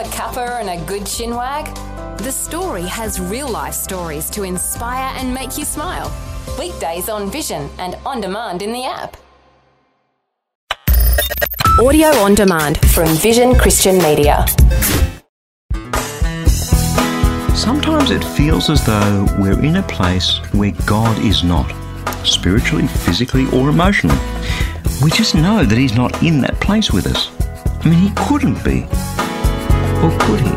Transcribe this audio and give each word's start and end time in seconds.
a 0.00 0.04
cuppa 0.04 0.60
and 0.60 0.70
a 0.70 0.82
good 0.86 1.02
chinwag? 1.02 1.66
The 2.18 2.32
story 2.32 2.84
has 2.84 3.20
real 3.20 3.50
life 3.50 3.74
stories 3.74 4.30
to 4.30 4.44
inspire 4.44 5.14
and 5.18 5.34
make 5.34 5.58
you 5.58 5.64
smile. 5.66 6.10
Weekdays 6.58 7.10
on 7.10 7.30
Vision 7.30 7.68
and 7.78 7.96
on 8.06 8.22
demand 8.22 8.62
in 8.62 8.72
the 8.72 8.84
app. 8.84 9.18
Audio 11.78 12.08
on 12.24 12.34
demand 12.34 12.78
from 12.92 13.08
Vision 13.08 13.54
Christian 13.54 13.98
Media. 13.98 14.46
Sometimes 17.54 18.10
it 18.10 18.24
feels 18.24 18.70
as 18.70 18.86
though 18.86 19.26
we're 19.38 19.62
in 19.62 19.76
a 19.76 19.82
place 19.82 20.38
where 20.52 20.72
God 20.86 21.18
is 21.18 21.44
not, 21.44 21.70
spiritually, 22.24 22.86
physically, 22.86 23.44
or 23.52 23.68
emotionally. 23.68 24.18
We 25.02 25.10
just 25.10 25.34
know 25.34 25.62
that 25.66 25.76
He's 25.76 25.94
not 25.94 26.22
in 26.22 26.40
that 26.40 26.58
place 26.58 26.90
with 26.90 27.06
us. 27.06 27.30
I 27.84 27.90
mean, 27.90 27.98
He 27.98 28.10
couldn't 28.16 28.64
be. 28.64 28.86
Could 30.00 30.40
He? 30.40 30.48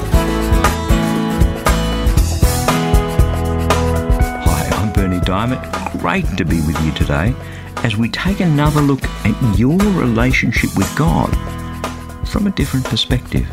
Hi, 4.46 4.70
I'm 4.72 4.94
Berni 4.94 5.20
Dymet. 5.20 6.00
Great 6.00 6.26
to 6.38 6.46
be 6.46 6.62
with 6.62 6.82
you 6.86 6.94
today 6.94 7.36
as 7.84 7.98
we 7.98 8.08
take 8.08 8.40
another 8.40 8.80
look 8.80 9.04
at 9.04 9.60
your 9.60 9.78
relationship 9.78 10.70
with 10.78 10.90
God 10.96 11.30
from 12.26 12.48
a 12.48 12.52
different 12.52 12.86
perspective. 12.86 13.46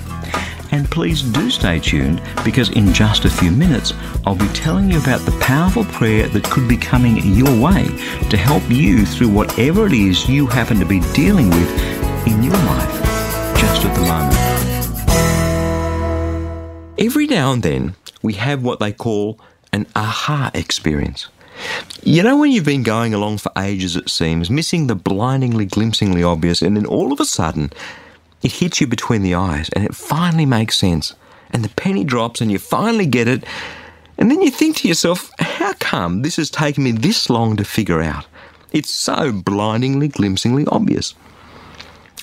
And 0.71 0.89
please 0.89 1.23
do 1.23 1.51
stay 1.51 1.81
tuned 1.81 2.23
because 2.45 2.71
in 2.71 2.93
just 2.93 3.25
a 3.25 3.31
few 3.31 3.51
minutes 3.51 3.93
I'll 4.25 4.37
be 4.37 4.47
telling 4.49 4.93
you 4.93 5.01
about 5.01 5.23
the 5.23 5.37
powerful 5.41 5.85
prayer 5.87 6.29
that 6.29 6.45
could 6.45 6.69
be 6.69 6.77
coming 6.77 7.17
your 7.35 7.61
way 7.61 7.87
to 8.29 8.37
help 8.37 8.63
you 8.71 9.05
through 9.05 9.31
whatever 9.31 9.89
it 9.89 9.93
is 9.93 10.29
you 10.29 10.47
happen 10.47 10.79
to 10.79 10.87
be 10.87 11.01
dealing 11.15 11.51
with 11.51 12.27
in 12.29 12.45
your 12.45 12.55
life 12.55 13.57
just 13.59 13.85
at 13.85 13.95
the 13.97 14.03
moment. 14.03 14.40
Every 17.01 17.27
now 17.27 17.53
and 17.53 17.63
then 17.63 17.95
we 18.21 18.35
have 18.35 18.63
what 18.63 18.79
they 18.79 18.93
call 18.93 19.41
an 19.73 19.87
aha 19.97 20.51
experience. 20.53 21.29
You 22.03 22.23
know, 22.23 22.37
when 22.37 22.53
you've 22.53 22.67
been 22.67 22.83
going 22.83 23.15
along 23.15 23.39
for 23.39 23.51
ages, 23.57 23.97
it 23.97 24.11
seems, 24.11 24.51
missing 24.51 24.87
the 24.87 24.95
blindingly, 24.95 25.65
glimpsingly 25.65 26.23
obvious, 26.23 26.61
and 26.61 26.77
then 26.77 26.85
all 26.85 27.11
of 27.11 27.19
a 27.19 27.25
sudden, 27.25 27.73
it 28.43 28.53
hits 28.53 28.83
you 28.83 28.87
between 28.87 29.23
the 29.23 29.35
eyes 29.35 29.71
and 29.71 29.87
it 29.87 29.95
finally 29.95 30.45
makes 30.45 30.77
sense. 30.77 31.15
And 31.51 31.65
the 31.65 31.71
penny 31.71 32.05
drops 32.05 32.43
and 32.43 32.53
you 32.53 32.59
finally 32.59 33.07
get 33.07 33.29
it. 33.29 33.45
And 34.19 34.31
then 34.31 34.43
you 34.43 34.51
think 34.51 34.77
to 34.77 34.89
yourself, 34.89 35.31
how 35.39 35.73
come 35.75 36.21
this 36.21 36.37
has 36.37 36.51
taken 36.51 36.85
me 36.85 36.93
this 36.93 37.31
long 37.31 37.57
to 37.57 37.65
figure 37.65 38.03
out? 38.03 38.27
It's 38.73 38.91
so 38.91 39.33
blindingly, 39.33 40.09
glimpsingly 40.09 40.67
obvious. 40.67 41.15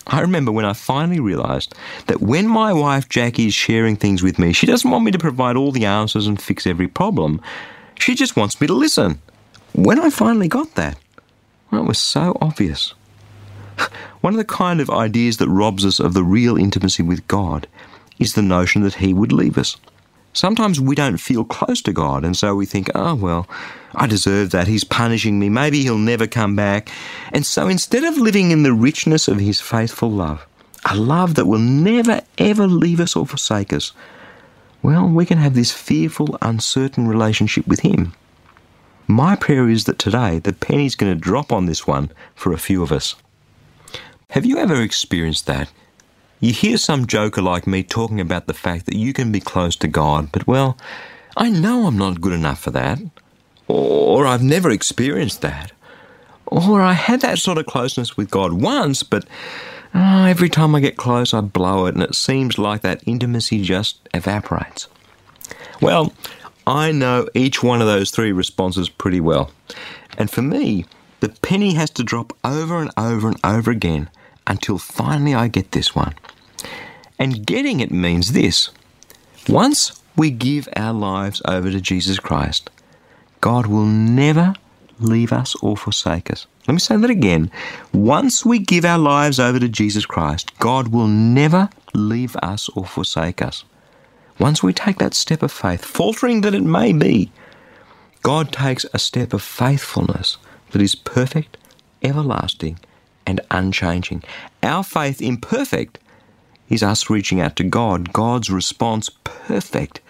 I 0.08 0.22
remember 0.22 0.52
when 0.52 0.66
I 0.66 0.74
finally 0.74 1.20
realised 1.20 1.76
that 2.08 2.22
when 2.22 2.48
my 2.48 2.72
wife 2.72 3.10
Jackie 3.10 3.48
is 3.48 3.54
sharing 3.54 3.98
things 3.98 4.24
with 4.24 4.40
me, 4.40 4.54
she 4.54 4.66
doesn't 4.66 4.90
want 4.90 5.04
me 5.04 5.12
to 5.12 5.20
provide 5.20 5.58
all 5.58 5.72
the 5.72 5.86
answers 5.86 6.28
and 6.28 6.42
fix 6.42 6.66
every 6.66 6.88
problem. 6.88 7.42
She 8.00 8.16
just 8.16 8.36
wants 8.38 8.60
me 8.62 8.68
to 8.68 8.74
listen. 8.74 9.20
When 9.74 10.00
I 10.00 10.10
finally 10.10 10.48
got 10.48 10.76
that, 10.76 10.98
well, 11.72 11.82
it 11.82 11.88
was 11.88 12.00
so 12.00 12.38
obvious. 12.40 12.94
One 14.22 14.34
of 14.34 14.38
the 14.38 14.46
kind 14.46 14.80
of 14.80 14.90
ideas 14.90 15.38
that 15.38 15.50
robs 15.50 15.86
us 15.86 16.00
of 16.00 16.14
the 16.14 16.24
real 16.24 16.58
intimacy 16.58 17.04
with 17.04 17.28
God 17.28 17.68
is 18.18 18.34
the 18.34 18.42
notion 18.42 18.84
that 18.84 18.96
He 18.96 19.14
would 19.14 19.34
leave 19.34 19.58
us. 19.58 19.76
Sometimes 20.38 20.80
we 20.80 20.94
don't 20.94 21.18
feel 21.18 21.44
close 21.44 21.82
to 21.82 21.92
God, 21.92 22.24
and 22.24 22.38
so 22.38 22.54
we 22.54 22.68
think, 22.68 22.92
oh, 22.94 23.16
well, 23.16 23.48
I 23.96 24.06
deserve 24.06 24.52
that. 24.52 24.68
He's 24.68 24.84
punishing 24.84 25.40
me. 25.40 25.50
Maybe 25.50 25.82
He'll 25.82 25.98
never 25.98 26.28
come 26.28 26.56
back. 26.56 26.92
And 27.34 27.44
so 27.44 27.68
instead 27.68 28.04
of 28.04 28.20
living 28.20 28.52
in 28.52 28.62
the 28.62 28.72
richness 28.72 29.28
of 29.28 29.40
His 29.40 29.60
faithful 29.60 30.12
love, 30.12 30.46
a 30.86 30.96
love 30.96 31.34
that 31.34 31.48
will 31.48 31.58
never, 31.58 32.22
ever 32.38 32.68
leave 32.68 33.00
us 33.00 33.16
or 33.16 33.26
forsake 33.26 33.74
us, 33.74 33.94
well, 34.84 35.08
we 35.08 35.26
can 35.26 35.40
have 35.40 35.56
this 35.56 35.72
fearful, 35.72 36.38
uncertain 36.44 37.08
relationship 37.08 37.66
with 37.66 37.80
Him. 37.80 38.14
My 39.08 39.36
prayer 39.36 39.68
is 39.68 39.86
that 39.86 39.98
today 39.98 40.38
the 40.38 40.54
penny's 40.54 40.94
going 40.94 41.12
to 41.12 41.20
drop 41.20 41.52
on 41.52 41.66
this 41.66 41.88
one 41.88 42.12
for 42.36 42.54
a 42.54 42.60
few 42.60 42.84
of 42.84 42.92
us. 42.92 43.16
Have 44.30 44.46
you 44.46 44.60
ever 44.60 44.84
experienced 44.84 45.48
that? 45.48 45.72
You 46.40 46.54
hear 46.54 46.78
some 46.78 47.08
joker 47.08 47.42
like 47.42 47.66
me 47.66 47.82
talking 47.82 48.22
about 48.22 48.46
the 48.46 48.54
fact 48.54 48.86
that 48.86 48.96
you 48.96 49.12
can 49.12 49.32
be 49.32 49.40
close 49.40 49.76
to 49.78 49.88
God, 49.88 50.32
but 50.32 50.46
well, 50.46 50.78
I 51.36 51.50
know 51.50 51.88
I'm 51.88 51.98
not 51.98 52.22
good 52.22 52.34
enough 52.34 52.60
for 52.60 52.72
that. 52.72 53.00
Or 53.68 54.26
I've 54.28 54.44
never 54.44 54.70
experienced 54.70 55.42
that. 55.42 55.72
Or 56.46 56.82
I 56.82 56.94
had 56.94 57.22
that 57.22 57.40
sort 57.40 57.58
of 57.58 57.66
closeness 57.66 58.16
with 58.16 58.30
God 58.30 58.54
once, 58.54 59.04
but 59.04 59.26
oh, 59.94 60.26
every 60.26 60.48
time 60.48 60.76
I 60.76 60.80
get 60.80 60.96
close, 60.96 61.34
I 61.34 61.42
blow 61.42 61.88
it, 61.88 61.96
and 61.96 62.04
it 62.04 62.16
seems 62.16 62.58
like 62.58 62.82
that 62.82 63.04
intimacy 63.06 63.64
just 63.64 64.08
evaporates. 64.14 64.88
Well, 65.82 66.14
I 66.66 66.92
know 66.92 67.28
each 67.34 67.64
one 67.64 67.82
of 67.82 67.88
those 67.88 68.12
three 68.12 68.32
responses 68.32 68.90
pretty 68.90 69.20
well. 69.20 69.52
And 70.18 70.30
for 70.30 70.42
me, 70.42 70.86
the 71.20 71.30
penny 71.30 71.74
has 71.74 71.90
to 71.92 72.04
drop 72.04 72.32
over 72.44 72.80
and 72.80 72.92
over 72.96 73.28
and 73.28 73.40
over 73.44 73.72
again 73.72 74.10
until 74.48 74.78
finally 74.78 75.36
I 75.36 75.48
get 75.48 75.72
this 75.72 75.96
one. 75.96 76.16
And 77.20 77.46
getting 77.46 77.80
it 77.80 77.92
means 77.92 78.32
this 78.34 78.70
once 79.48 80.02
we 80.16 80.32
give 80.32 80.68
our 80.76 80.94
lives 80.94 81.42
over 81.46 81.70
to 81.70 81.80
Jesus 81.80 82.20
Christ, 82.20 82.70
God 83.40 83.68
will 83.68 83.86
never 83.86 84.56
leave 85.00 85.32
us 85.32 85.56
or 85.62 85.78
forsake 85.78 86.32
us. 86.32 86.48
Let 86.68 86.74
me 86.74 86.80
say 86.80 86.98
that 86.98 87.10
again. 87.10 87.52
Once 87.94 88.46
we 88.46 88.60
give 88.60 88.84
our 88.84 88.98
lives 88.98 89.40
over 89.40 89.60
to 89.60 89.70
Jesus 89.70 90.06
Christ, 90.06 90.58
God 90.60 90.90
will 90.90 91.08
never 91.08 91.70
leave 91.94 92.36
us 92.38 92.68
or 92.70 92.86
forsake 92.86 93.42
us. 93.42 93.64
Once 94.40 94.62
we 94.62 94.74
take 94.74 94.98
that 94.98 95.14
step 95.14 95.42
of 95.42 95.52
faith, 95.52 95.84
faltering 95.86 96.42
that 96.42 96.54
it 96.54 96.64
may 96.64 96.94
be, 96.94 97.32
God 98.22 98.52
takes 98.52 98.86
a 98.94 99.00
step 99.00 99.34
of 99.34 99.42
faithfulness 99.42 100.38
that 100.72 100.82
is 100.82 100.96
perfect, 100.96 101.58
everlasting, 102.04 102.80
and 103.28 103.42
unchanging. 103.52 104.24
Our 104.64 104.84
faith, 104.84 105.22
imperfect, 105.22 106.00
is 106.70 106.82
us 106.82 107.10
reaching 107.10 107.40
out 107.40 107.56
to 107.58 107.64
God. 107.64 108.12
God's 108.12 108.50
response, 108.50 109.10
perfect, 109.24 110.02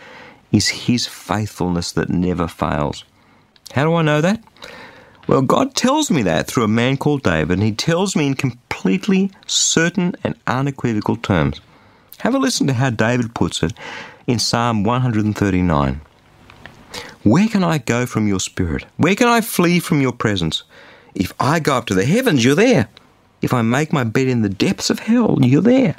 is 0.52 0.70
His 0.70 1.06
faithfulness 1.06 1.92
that 1.92 2.10
never 2.10 2.48
fails. 2.48 3.04
How 3.74 3.84
do 3.84 3.94
I 3.96 4.02
know 4.02 4.22
that? 4.22 4.42
Well, 5.28 5.42
God 5.42 5.76
tells 5.76 6.10
me 6.10 6.22
that 6.22 6.48
through 6.48 6.64
a 6.64 6.70
man 6.70 6.96
called 6.96 7.24
David, 7.24 7.58
and 7.58 7.64
he 7.64 7.74
tells 7.74 8.16
me 8.16 8.28
in 8.28 8.36
completely 8.36 9.30
certain 9.46 10.16
and 10.24 10.36
unequivocal 10.48 11.18
terms. 11.18 11.60
Have 12.20 12.34
a 12.34 12.40
listen 12.40 12.66
to 12.68 12.74
how 12.74 12.92
David 12.92 13.36
puts 13.36 13.62
it 13.62 13.74
in 14.26 14.40
Psalm 14.40 14.86
139. 14.86 16.02
Where 17.24 17.48
can 17.50 17.64
I 17.64 17.80
go 17.80 18.06
from 18.06 18.28
your 18.28 18.40
spirit? 18.40 18.86
Where 18.96 19.16
can 19.16 19.28
I 19.28 19.42
flee 19.42 19.80
from 19.80 20.00
your 20.00 20.14
presence? 20.14 20.64
If 21.14 21.34
I 21.42 21.60
go 21.60 21.74
up 21.74 21.88
to 21.88 21.94
the 21.94 22.06
heavens, 22.06 22.46
you're 22.46 22.56
there. 22.56 22.88
If 23.42 23.54
I 23.54 23.62
make 23.62 23.94
my 23.94 24.04
bed 24.04 24.28
in 24.28 24.42
the 24.42 24.50
depths 24.50 24.90
of 24.90 25.00
hell, 25.00 25.38
you're 25.42 25.62
there. 25.62 25.96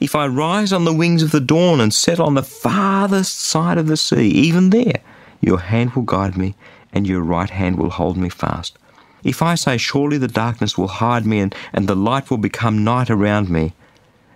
If 0.00 0.14
I 0.14 0.26
rise 0.26 0.72
on 0.72 0.84
the 0.84 0.94
wings 0.94 1.22
of 1.22 1.30
the 1.30 1.40
dawn 1.40 1.80
and 1.80 1.94
set 1.94 2.18
on 2.18 2.34
the 2.34 2.42
farthest 2.42 3.40
side 3.40 3.78
of 3.78 3.86
the 3.86 3.96
sea, 3.96 4.28
even 4.28 4.70
there, 4.70 5.00
your 5.40 5.58
hand 5.58 5.92
will 5.92 6.02
guide 6.02 6.36
me 6.36 6.54
and 6.92 7.06
your 7.06 7.22
right 7.22 7.50
hand 7.50 7.78
will 7.78 7.90
hold 7.90 8.16
me 8.16 8.28
fast. 8.28 8.76
If 9.22 9.42
I 9.42 9.54
say, 9.54 9.76
Surely 9.76 10.18
the 10.18 10.28
darkness 10.28 10.76
will 10.76 10.88
hide 10.88 11.26
me 11.26 11.40
and, 11.40 11.54
and 11.72 11.86
the 11.86 11.94
light 11.94 12.30
will 12.30 12.38
become 12.38 12.82
night 12.82 13.10
around 13.10 13.50
me, 13.50 13.74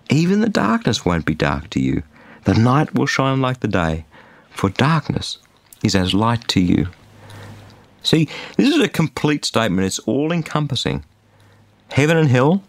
even 0.09 0.41
the 0.41 0.49
darkness 0.49 1.03
won't 1.03 1.25
be 1.25 1.33
dark 1.33 1.69
to 1.71 1.79
you. 1.79 2.03
The 2.43 2.53
night 2.53 2.93
will 2.93 3.07
shine 3.07 3.41
like 3.41 3.61
the 3.61 3.67
day, 3.67 4.05
for 4.51 4.69
darkness 4.69 5.39
is 5.83 5.95
as 5.95 6.13
light 6.13 6.47
to 6.49 6.61
you. 6.61 6.87
See, 8.03 8.29
this 8.55 8.69
is 8.73 8.81
a 8.81 8.87
complete 8.87 9.45
statement, 9.45 9.87
it's 9.87 9.99
all 9.99 10.31
encompassing. 10.31 11.03
Heaven 11.95 12.17
and 12.17 12.27
hell 12.27 12.61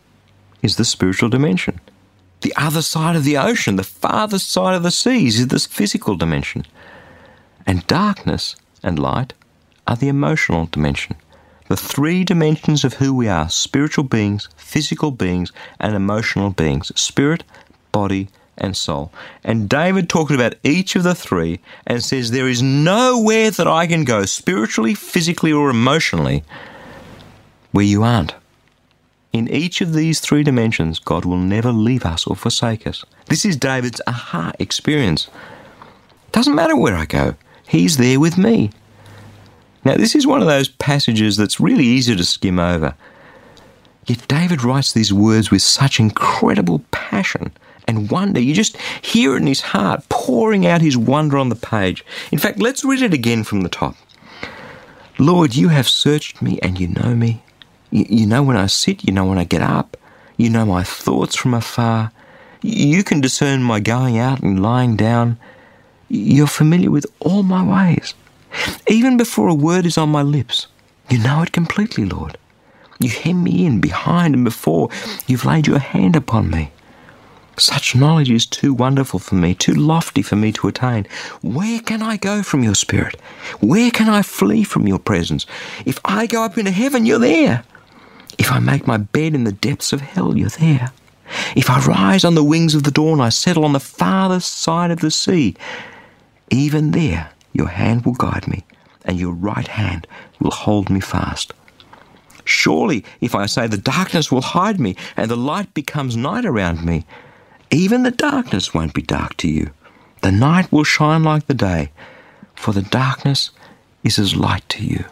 is 0.63 0.77
the 0.77 0.85
spiritual 0.85 1.29
dimension. 1.29 1.81
The 2.43 2.55
other 2.57 2.81
side 2.81 3.17
of 3.17 3.25
the 3.25 3.37
ocean, 3.37 3.75
the 3.75 3.83
farthest 3.83 4.49
side 4.49 4.77
of 4.77 4.85
the 4.85 4.93
seas, 4.93 5.41
is 5.41 5.49
this 5.49 5.67
physical 5.67 6.15
dimension. 6.15 6.65
And 7.67 7.85
darkness 7.89 8.55
and 8.85 9.01
light 9.01 9.33
are 9.85 9.97
the 9.97 10.07
emotional 10.07 10.67
dimension. 10.67 11.17
The 11.67 11.77
three 11.77 12.23
dimensions 12.23 12.85
of 12.85 12.95
who 12.95 13.13
we 13.13 13.27
are 13.27 13.49
spiritual 13.49 14.05
beings, 14.05 14.49
physical 14.57 15.11
beings, 15.11 15.51
and 15.81 15.97
emotional 15.97 16.51
beings 16.51 16.93
spirit, 16.95 17.43
body, 17.91 18.29
and 18.57 18.77
soul. 18.77 19.13
And 19.43 19.69
David 19.69 20.09
talks 20.09 20.33
about 20.33 20.55
each 20.63 20.95
of 20.95 21.03
the 21.03 21.17
three 21.17 21.59
and 21.85 22.01
says, 22.01 22.31
There 22.31 22.49
is 22.49 22.63
nowhere 22.63 23.51
that 23.51 23.67
I 23.67 23.89
can 23.89 24.05
go 24.05 24.25
spiritually, 24.25 24.95
physically, 24.95 25.51
or 25.51 25.69
emotionally 25.69 26.45
where 27.73 27.85
you 27.85 28.05
aren't. 28.05 28.37
In 29.37 29.49
each 29.49 29.83
of 29.83 29.93
these 29.93 30.19
three 30.19 30.43
dimensions, 30.43 30.99
God 30.99 31.27
will 31.27 31.37
never 31.37 31.71
leave 31.71 32.07
us 32.07 32.27
or 32.27 32.35
forsake 32.35 32.87
us. 32.87 33.05
This 33.27 33.45
is 33.45 33.55
David's 33.55 34.01
aha 34.07 34.53
experience. 34.59 35.29
Doesn't 36.33 36.55
matter 36.55 36.75
where 36.75 36.95
I 36.95 37.05
go, 37.05 37.35
He's 37.69 37.99
there 37.99 38.19
with 38.19 38.39
me. 38.39 38.71
Now, 39.85 39.97
this 39.97 40.15
is 40.15 40.27
one 40.27 40.41
of 40.41 40.47
those 40.47 40.71
passages 40.71 41.37
that's 41.37 41.61
really 41.61 41.85
easy 41.85 42.17
to 42.17 42.25
skim 42.25 42.59
over. 42.59 42.95
Yet 44.07 44.27
David 44.27 44.65
writes 44.65 44.95
these 44.95 45.13
words 45.13 45.51
with 45.51 45.61
such 45.61 46.01
incredible 46.01 46.83
passion 46.91 47.53
and 47.87 48.11
wonder. 48.11 48.41
You 48.41 48.55
just 48.55 48.79
hear 49.03 49.35
it 49.35 49.43
in 49.43 49.47
his 49.47 49.61
heart, 49.61 50.09
pouring 50.09 50.67
out 50.67 50.81
his 50.81 50.97
wonder 50.97 51.37
on 51.37 51.51
the 51.51 51.57
page. 51.57 52.07
In 52.33 52.39
fact, 52.39 52.59
let's 52.59 52.87
read 52.87 53.03
it 53.03 53.13
again 53.13 53.45
from 53.45 53.61
the 53.61 53.69
top. 53.69 53.97
Lord, 55.19 55.55
you 55.55 55.69
have 55.69 55.89
searched 55.89 56.41
me 56.41 56.59
and 56.63 56.81
you 56.81 56.89
know 56.89 57.15
me. 57.15 57.43
You 57.91 58.27
know 58.27 58.43
when 58.43 58.57
I 58.57 58.67
sit, 58.67 59.05
you 59.05 59.13
know 59.13 59.25
when 59.25 59.39
I 59.39 59.45
get 59.45 59.63
up, 59.63 59.97
you 60.37 60.51
know 60.51 60.67
my 60.67 60.83
thoughts 60.83 61.37
from 61.37 61.55
afar. 61.55 62.11
You 62.63 63.05
can 63.05 63.21
discern 63.21 63.63
my 63.63 63.81
going 63.81 64.19
out 64.19 64.41
and 64.41 64.63
lying 64.63 64.97
down. 64.97 65.39
You're 66.09 66.47
familiar 66.47 66.91
with 66.91 67.07
all 67.21 67.43
my 67.43 67.63
ways. 67.63 68.15
Even 68.89 69.17
before 69.17 69.49
a 69.49 69.55
word 69.55 69.87
is 69.87 69.99
on 69.99 70.09
my 70.09 70.23
lips, 70.23 70.67
you 71.11 71.19
know 71.19 71.43
it 71.43 71.53
completely, 71.53 72.05
Lord. 72.05 72.39
You 72.99 73.11
hem 73.11 73.45
me 73.45 73.67
in 73.67 73.81
behind 73.81 74.35
and 74.35 74.45
before. 74.45 74.89
You've 75.27 75.45
laid 75.45 75.67
your 75.67 75.79
hand 75.79 76.17
upon 76.17 76.51
me. 76.51 76.73
Such 77.59 77.95
knowledge 77.95 78.31
is 78.31 78.45
too 78.45 78.75
wonderful 78.75 79.19
for 79.19 79.35
me, 79.35 79.55
too 79.55 79.75
lofty 79.75 80.23
for 80.23 80.37
me 80.37 80.53
to 80.53 80.69
attain. 80.69 81.07
Where 81.41 81.81
can 81.81 82.03
I 82.03 82.17
go 82.19 82.43
from 82.43 82.63
your 82.63 82.75
spirit? 82.75 83.19
Where 83.61 83.91
can 83.91 84.09
I 84.09 84.23
flee 84.23 84.65
from 84.65 84.87
your 84.87 84.99
presence? 84.99 85.47
If 85.87 85.99
I 86.05 86.27
go 86.27 86.43
up 86.43 86.59
into 86.59 86.71
heaven, 86.71 87.07
you're 87.07 87.19
there. 87.19 87.65
If 88.39 88.53
I 88.53 88.59
make 88.59 88.87
my 88.87 88.97
bed 88.97 89.35
in 89.35 89.45
the 89.45 89.53
depths 89.53 89.93
of 89.93 90.01
hell, 90.01 90.37
you're 90.37 90.49
there. 90.49 90.93
If 91.57 91.71
I 91.71 91.81
rise 91.81 92.25
on 92.25 92.35
the 92.35 92.45
wings 92.45 92.75
of 92.75 92.85
the 92.85 92.91
dawn, 92.91 93.21
I 93.21 93.31
settle 93.31 93.65
on 93.65 93.73
the 93.73 93.81
farthest 93.81 94.59
side 94.59 94.91
of 94.91 95.01
the 95.01 95.11
sea. 95.11 95.57
Even 96.51 96.93
there, 96.93 97.31
your 97.53 97.69
hand 97.69 98.05
will 98.05 98.15
guide 98.15 98.47
me, 98.47 98.65
and 99.05 99.19
your 99.19 99.33
right 99.33 99.67
hand 99.67 100.07
will 100.39 100.51
hold 100.51 100.91
me 100.91 101.01
fast. 101.01 101.53
Surely, 102.45 103.05
if 103.21 103.35
I 103.35 103.47
say 103.47 103.67
the 103.67 103.77
darkness 103.77 104.31
will 104.31 104.43
hide 104.43 104.79
me, 104.79 104.95
and 105.17 105.31
the 105.31 105.37
light 105.37 105.75
becomes 105.75 106.17
night 106.17 106.45
around 106.45 106.85
me, 106.85 107.05
even 107.71 108.05
the 108.05 108.13
darkness 108.13 108.73
won't 108.73 108.95
be 108.95 109.03
dark 109.03 109.37
to 109.39 109.49
you. 109.49 109.71
The 110.23 110.31
night 110.31 110.71
will 110.71 110.85
shine 110.85 111.25
like 111.25 111.47
the 111.47 111.55
day, 111.55 111.91
for 112.55 112.73
the 112.73 112.83
darkness 112.83 113.51
is 114.05 114.19
as 114.19 114.37
light 114.37 114.69
to 114.71 114.85
you. 114.85 115.05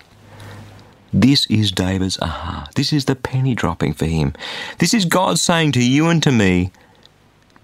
This 1.17 1.47
is 1.47 1.71
David's 1.71 2.19
aha. 2.21 2.69
This 2.75 2.93
is 2.93 3.05
the 3.05 3.15
penny 3.15 3.55
dropping 3.55 3.95
for 3.95 4.05
him. 4.05 4.33
This 4.79 4.93
is 4.93 5.05
God 5.05 5.39
saying 5.39 5.71
to 5.73 5.81
you 5.81 6.09
and 6.09 6.21
to 6.25 6.33
me, 6.33 6.73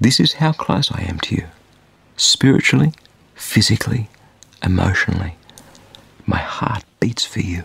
This 0.00 0.20
is 0.20 0.34
how 0.34 0.52
close 0.52 0.92
I 0.92 1.00
am 1.02 1.18
to 1.18 1.34
you. 1.34 1.46
Spiritually, 2.16 2.92
physically, 3.34 4.08
emotionally. 4.62 5.34
My 6.26 6.38
heart 6.38 6.84
beats 7.00 7.24
for 7.24 7.40
you. 7.40 7.64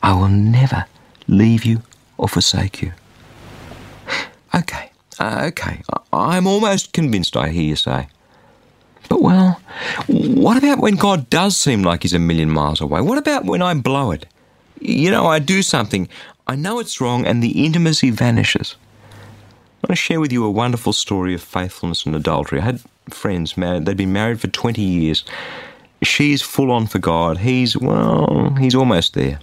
I 0.00 0.14
will 0.14 0.28
never 0.28 0.84
leave 1.26 1.64
you 1.64 1.82
or 2.16 2.28
forsake 2.28 2.80
you. 2.80 2.92
Okay, 4.54 4.90
uh, 5.18 5.42
okay, 5.48 5.82
I'm 6.12 6.46
almost 6.46 6.92
convinced, 6.94 7.36
I 7.36 7.48
hear 7.48 7.64
you 7.64 7.76
say. 7.76 8.06
But 9.08 9.20
well, 9.20 9.60
what 10.06 10.56
about 10.56 10.78
when 10.78 10.94
God 10.94 11.28
does 11.28 11.56
seem 11.56 11.82
like 11.82 12.04
He's 12.04 12.14
a 12.14 12.18
million 12.20 12.48
miles 12.48 12.80
away? 12.80 13.02
What 13.02 13.18
about 13.18 13.44
when 13.44 13.60
I 13.60 13.74
blow 13.74 14.12
it? 14.12 14.24
You 14.80 15.10
know, 15.10 15.26
I 15.26 15.38
do 15.38 15.62
something, 15.62 16.08
I 16.46 16.54
know 16.54 16.78
it's 16.78 17.00
wrong, 17.00 17.26
and 17.26 17.42
the 17.42 17.64
intimacy 17.64 18.10
vanishes. 18.10 18.76
I 19.12 19.88
want 19.88 19.90
to 19.90 19.96
share 19.96 20.20
with 20.20 20.32
you 20.32 20.44
a 20.44 20.50
wonderful 20.50 20.92
story 20.92 21.34
of 21.34 21.42
faithfulness 21.42 22.06
and 22.06 22.14
adultery. 22.14 22.60
I 22.60 22.64
had 22.64 22.80
friends 23.08 23.56
married, 23.56 23.86
they'd 23.86 23.96
been 23.96 24.12
married 24.12 24.40
for 24.40 24.48
20 24.48 24.80
years. 24.80 25.24
She's 26.02 26.42
full 26.42 26.70
on 26.70 26.86
for 26.86 26.98
God. 26.98 27.38
He's, 27.38 27.76
well, 27.76 28.54
he's 28.58 28.74
almost 28.74 29.14
there. 29.14 29.40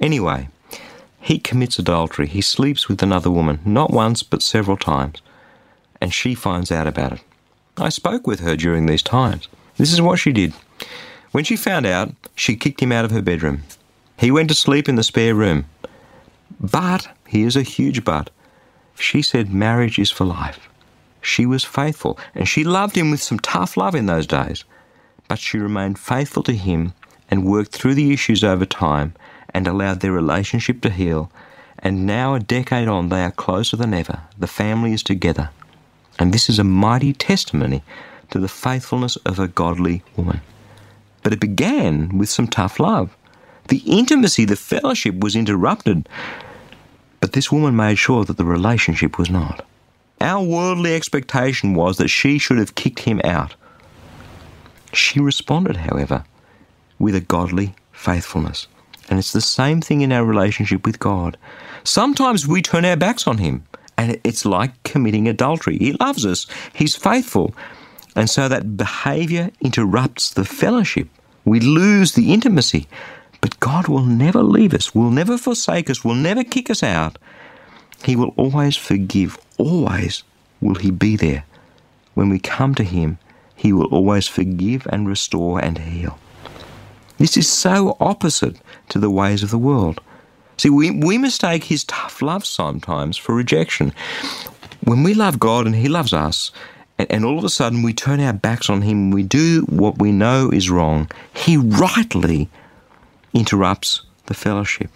Anyway, 0.00 0.48
he 1.20 1.38
commits 1.38 1.78
adultery. 1.78 2.26
He 2.26 2.40
sleeps 2.40 2.88
with 2.88 3.02
another 3.02 3.30
woman, 3.30 3.60
not 3.64 3.90
once, 3.90 4.22
but 4.22 4.42
several 4.42 4.76
times. 4.76 5.20
And 6.00 6.12
she 6.12 6.34
finds 6.34 6.70
out 6.70 6.86
about 6.86 7.12
it. 7.12 7.20
I 7.76 7.88
spoke 7.88 8.26
with 8.26 8.40
her 8.40 8.56
during 8.56 8.86
these 8.86 9.02
times. 9.02 9.48
This 9.76 9.92
is 9.92 10.00
what 10.00 10.18
she 10.18 10.32
did. 10.32 10.54
When 11.32 11.44
she 11.44 11.56
found 11.56 11.84
out, 11.84 12.14
she 12.34 12.56
kicked 12.56 12.80
him 12.80 12.92
out 12.92 13.04
of 13.04 13.10
her 13.10 13.22
bedroom. 13.22 13.62
He 14.18 14.30
went 14.30 14.48
to 14.48 14.54
sleep 14.54 14.88
in 14.88 14.96
the 14.96 15.02
spare 15.02 15.34
room. 15.34 15.66
But, 16.58 17.08
here's 17.26 17.56
a 17.56 17.62
huge 17.62 18.04
but, 18.04 18.30
she 18.98 19.20
said 19.20 19.52
marriage 19.52 19.98
is 19.98 20.10
for 20.10 20.24
life. 20.24 20.68
She 21.20 21.44
was 21.44 21.64
faithful, 21.64 22.18
and 22.34 22.48
she 22.48 22.64
loved 22.64 22.96
him 22.96 23.10
with 23.10 23.22
some 23.22 23.38
tough 23.40 23.76
love 23.76 23.94
in 23.94 24.06
those 24.06 24.26
days. 24.26 24.64
But 25.28 25.38
she 25.38 25.58
remained 25.58 25.98
faithful 25.98 26.42
to 26.44 26.52
him 26.52 26.94
and 27.30 27.44
worked 27.44 27.72
through 27.72 27.94
the 27.94 28.12
issues 28.12 28.44
over 28.44 28.64
time 28.64 29.14
and 29.52 29.66
allowed 29.66 30.00
their 30.00 30.12
relationship 30.12 30.80
to 30.82 30.90
heal. 30.90 31.30
And 31.78 32.06
now, 32.06 32.34
a 32.34 32.40
decade 32.40 32.88
on, 32.88 33.08
they 33.08 33.22
are 33.22 33.32
closer 33.32 33.76
than 33.76 33.92
ever. 33.92 34.20
The 34.38 34.46
family 34.46 34.92
is 34.92 35.02
together. 35.02 35.50
And 36.18 36.32
this 36.32 36.48
is 36.48 36.58
a 36.58 36.64
mighty 36.64 37.12
testimony 37.12 37.82
to 38.30 38.38
the 38.38 38.48
faithfulness 38.48 39.16
of 39.16 39.38
a 39.38 39.48
godly 39.48 40.02
woman. 40.16 40.40
But 41.22 41.32
it 41.32 41.40
began 41.40 42.16
with 42.16 42.28
some 42.28 42.46
tough 42.46 42.80
love. 42.80 43.16
The 43.68 43.82
intimacy, 43.86 44.44
the 44.44 44.56
fellowship 44.56 45.18
was 45.20 45.36
interrupted. 45.36 46.08
But 47.20 47.32
this 47.32 47.50
woman 47.50 47.76
made 47.76 47.96
sure 47.96 48.24
that 48.24 48.36
the 48.36 48.44
relationship 48.44 49.18
was 49.18 49.30
not. 49.30 49.64
Our 50.20 50.42
worldly 50.42 50.94
expectation 50.94 51.74
was 51.74 51.98
that 51.98 52.08
she 52.08 52.38
should 52.38 52.58
have 52.58 52.74
kicked 52.74 53.00
him 53.00 53.20
out. 53.24 53.54
She 54.92 55.20
responded, 55.20 55.76
however, 55.76 56.24
with 56.98 57.14
a 57.14 57.20
godly 57.20 57.74
faithfulness. 57.92 58.66
And 59.08 59.18
it's 59.18 59.32
the 59.32 59.40
same 59.40 59.80
thing 59.80 60.00
in 60.00 60.12
our 60.12 60.24
relationship 60.24 60.84
with 60.84 60.98
God. 60.98 61.36
Sometimes 61.84 62.46
we 62.46 62.62
turn 62.62 62.84
our 62.84 62.96
backs 62.96 63.26
on 63.26 63.38
Him, 63.38 63.64
and 63.96 64.18
it's 64.24 64.44
like 64.44 64.82
committing 64.82 65.28
adultery. 65.28 65.78
He 65.78 65.92
loves 65.92 66.26
us, 66.26 66.46
He's 66.72 66.96
faithful. 66.96 67.54
And 68.14 68.28
so 68.30 68.48
that 68.48 68.76
behavior 68.76 69.50
interrupts 69.60 70.32
the 70.32 70.44
fellowship. 70.44 71.08
We 71.44 71.60
lose 71.60 72.12
the 72.12 72.32
intimacy. 72.32 72.88
But 73.40 73.60
God 73.60 73.88
will 73.88 74.04
never 74.04 74.42
leave 74.42 74.74
us, 74.74 74.94
will 74.94 75.10
never 75.10 75.38
forsake 75.38 75.90
us, 75.90 76.04
will 76.04 76.14
never 76.14 76.44
kick 76.44 76.70
us 76.70 76.82
out. 76.82 77.18
He 78.04 78.16
will 78.16 78.32
always 78.36 78.76
forgive, 78.76 79.38
always 79.58 80.22
will 80.60 80.76
He 80.76 80.90
be 80.90 81.16
there. 81.16 81.44
When 82.14 82.28
we 82.28 82.38
come 82.38 82.74
to 82.76 82.84
Him, 82.84 83.18
He 83.54 83.72
will 83.72 83.86
always 83.86 84.28
forgive 84.28 84.86
and 84.90 85.08
restore 85.08 85.62
and 85.62 85.78
heal. 85.78 86.18
This 87.18 87.36
is 87.36 87.50
so 87.50 87.96
opposite 87.98 88.56
to 88.90 88.98
the 88.98 89.10
ways 89.10 89.42
of 89.42 89.50
the 89.50 89.58
world. 89.58 90.00
See, 90.58 90.70
we, 90.70 90.90
we 90.90 91.18
mistake 91.18 91.64
His 91.64 91.84
tough 91.84 92.22
love 92.22 92.44
sometimes 92.44 93.16
for 93.16 93.34
rejection. 93.34 93.92
When 94.84 95.02
we 95.02 95.14
love 95.14 95.38
God 95.38 95.66
and 95.66 95.74
He 95.74 95.88
loves 95.88 96.12
us, 96.12 96.50
and, 96.98 97.10
and 97.10 97.24
all 97.24 97.38
of 97.38 97.44
a 97.44 97.50
sudden 97.50 97.82
we 97.82 97.92
turn 97.92 98.20
our 98.20 98.32
backs 98.32 98.70
on 98.70 98.82
Him, 98.82 99.10
we 99.10 99.22
do 99.22 99.62
what 99.68 99.98
we 99.98 100.12
know 100.12 100.50
is 100.50 100.70
wrong, 100.70 101.10
He 101.34 101.56
rightly 101.56 102.48
interrupts 103.36 104.02
the 104.26 104.34
fellowship. 104.34 104.90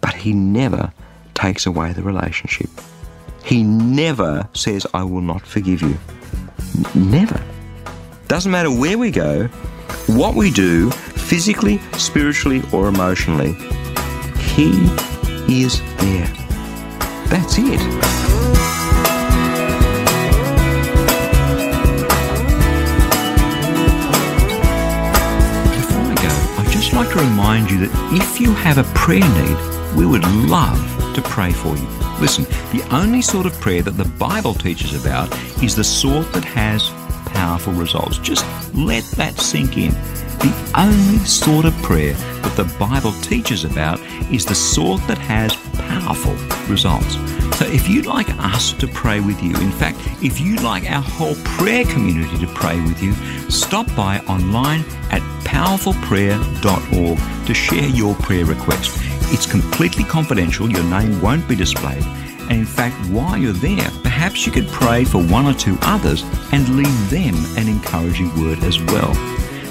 But 0.00 0.14
He 0.14 0.32
never 0.32 0.92
takes 1.34 1.66
away 1.66 1.92
the 1.92 2.02
relationship. 2.02 2.70
He 3.44 3.62
never 3.62 4.48
says, 4.54 4.86
I 4.94 5.04
will 5.04 5.20
not 5.20 5.42
forgive 5.42 5.82
you. 5.82 5.96
Never. 6.94 7.40
Doesn't 8.28 8.50
matter 8.50 8.70
where 8.70 8.96
we 8.96 9.10
go, 9.10 9.46
what 10.06 10.34
we 10.34 10.50
do, 10.50 10.90
physically, 10.90 11.78
spiritually, 11.98 12.62
or 12.72 12.88
emotionally, 12.88 13.52
He 14.38 14.70
is 15.62 15.80
there. 15.98 16.26
That's 17.26 17.58
it. 17.58 18.31
Just 26.92 27.06
like 27.06 27.16
to 27.16 27.24
remind 27.24 27.70
you 27.70 27.78
that 27.78 28.12
if 28.12 28.38
you 28.38 28.52
have 28.52 28.76
a 28.76 28.84
prayer 28.94 29.20
need, 29.20 29.96
we 29.96 30.04
would 30.04 30.24
love 30.46 30.78
to 31.14 31.22
pray 31.22 31.50
for 31.50 31.74
you. 31.74 31.86
Listen, 32.20 32.44
the 32.70 32.86
only 32.90 33.22
sort 33.22 33.46
of 33.46 33.58
prayer 33.60 33.80
that 33.80 33.92
the 33.92 34.04
Bible 34.04 34.52
teaches 34.52 34.92
about 34.94 35.32
is 35.62 35.74
the 35.74 35.84
sort 35.84 36.30
that 36.34 36.44
has 36.44 36.90
powerful 37.32 37.72
results. 37.72 38.18
Just 38.18 38.44
let 38.74 39.04
that 39.16 39.38
sink 39.38 39.78
in. 39.78 39.92
The 40.40 40.72
only 40.76 41.18
sort 41.24 41.64
of 41.64 41.72
prayer 41.82 42.12
that 42.12 42.56
the 42.56 42.76
Bible 42.78 43.12
teaches 43.22 43.64
about 43.64 43.98
is 44.30 44.44
the 44.44 44.54
sort 44.54 45.00
that 45.06 45.18
has 45.18 45.56
powerful 45.88 46.34
results. 46.70 47.14
So 47.56 47.66
if 47.68 47.88
you'd 47.88 48.06
like 48.06 48.28
us 48.38 48.74
to 48.74 48.86
pray 48.88 49.20
with 49.20 49.42
you, 49.42 49.56
in 49.56 49.72
fact, 49.72 49.98
if 50.22 50.40
you'd 50.40 50.62
like 50.62 50.90
our 50.90 51.02
whole 51.02 51.36
prayer 51.44 51.84
community 51.84 52.38
to 52.38 52.52
pray 52.52 52.78
with 52.82 53.02
you, 53.02 53.14
stop 53.48 53.86
by 53.96 54.18
online 54.28 54.84
at 55.10 55.22
powerfulprayer.org 55.52 57.46
to 57.46 57.54
share 57.54 57.88
your 57.88 58.14
prayer 58.16 58.46
request. 58.46 58.98
It's 59.32 59.46
completely 59.46 60.02
confidential, 60.04 60.70
your 60.70 60.84
name 60.84 61.20
won't 61.20 61.46
be 61.46 61.54
displayed. 61.54 62.02
And 62.48 62.52
in 62.52 62.64
fact, 62.64 62.96
while 63.10 63.36
you're 63.36 63.52
there, 63.52 63.90
perhaps 64.02 64.46
you 64.46 64.52
could 64.52 64.66
pray 64.68 65.04
for 65.04 65.22
one 65.22 65.46
or 65.46 65.54
two 65.54 65.76
others 65.82 66.24
and 66.52 66.76
leave 66.76 67.10
them 67.10 67.34
an 67.56 67.68
encouraging 67.68 68.28
word 68.40 68.64
as 68.64 68.80
well. 68.84 69.12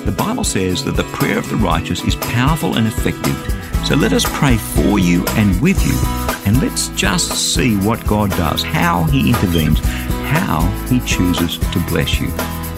The 0.06 0.16
Bible 0.16 0.44
says 0.44 0.84
that 0.86 0.96
the 0.96 1.04
prayer 1.16 1.40
of 1.40 1.50
the 1.50 1.58
righteous 1.58 2.04
is 2.04 2.16
powerful 2.16 2.78
and 2.78 2.88
effective. 2.88 3.36
So 3.86 3.96
let 3.96 4.14
us 4.14 4.26
pray 4.28 4.58
for 4.58 5.00
you 5.00 5.26
and 5.30 5.60
with 5.62 5.84
you, 5.86 6.00
and 6.46 6.62
let's 6.62 6.90
just 6.90 7.54
see 7.54 7.76
what 7.78 8.06
God 8.06 8.30
does, 8.32 8.62
how 8.62 9.04
He 9.06 9.30
intervenes, 9.30 9.80
how 10.30 10.62
He 10.88 11.00
chooses 11.02 11.58
to 11.58 11.80
bless 11.88 12.20
you. 12.20 12.32